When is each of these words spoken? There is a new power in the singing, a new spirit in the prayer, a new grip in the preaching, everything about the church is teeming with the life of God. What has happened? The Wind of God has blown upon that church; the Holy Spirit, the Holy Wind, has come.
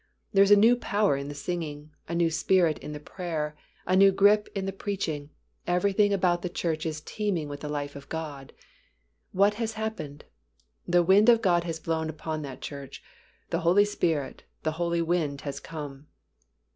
There 0.33 0.43
is 0.43 0.49
a 0.49 0.55
new 0.55 0.75
power 0.75 1.15
in 1.15 1.27
the 1.27 1.35
singing, 1.35 1.91
a 2.09 2.15
new 2.15 2.31
spirit 2.31 2.79
in 2.79 2.91
the 2.91 2.99
prayer, 2.99 3.55
a 3.85 3.95
new 3.95 4.11
grip 4.11 4.47
in 4.55 4.65
the 4.65 4.73
preaching, 4.73 5.29
everything 5.67 6.11
about 6.11 6.41
the 6.41 6.49
church 6.49 6.87
is 6.87 7.01
teeming 7.05 7.47
with 7.47 7.59
the 7.59 7.69
life 7.69 7.95
of 7.95 8.09
God. 8.09 8.51
What 9.31 9.53
has 9.61 9.73
happened? 9.73 10.25
The 10.87 11.03
Wind 11.03 11.29
of 11.29 11.43
God 11.43 11.65
has 11.65 11.79
blown 11.79 12.09
upon 12.09 12.41
that 12.41 12.61
church; 12.61 13.03
the 13.51 13.59
Holy 13.59 13.85
Spirit, 13.85 14.41
the 14.63 14.71
Holy 14.71 15.03
Wind, 15.03 15.41
has 15.41 15.59
come. 15.59 16.07